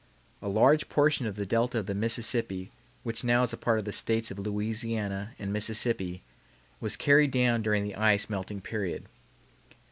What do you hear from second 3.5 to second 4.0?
a part of the